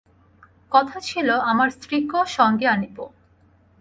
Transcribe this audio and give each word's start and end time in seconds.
কথা 0.71 0.97
ছিল, 0.99 1.29
আমার 1.41 1.69
স্ত্রীকেও 1.69 2.23
সঙ্গে 2.29 2.65
আনিব। 2.67 2.97